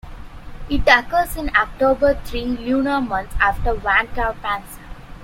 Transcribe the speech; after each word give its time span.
It 0.67 0.81
occurs 0.87 1.37
in 1.37 1.55
October, 1.55 2.15
three 2.23 2.43
lunar 2.45 2.99
months 2.99 3.35
after 3.39 3.75
"Wan 3.75 4.07
Kao 4.15 4.31
Pansa". 4.41 4.79